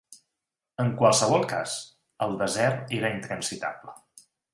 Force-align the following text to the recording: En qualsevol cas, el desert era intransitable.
En 0.83 0.87
qualsevol 1.01 1.45
cas, 1.51 1.75
el 2.27 2.33
desert 2.39 2.95
era 3.01 3.13
intransitable. 3.17 3.95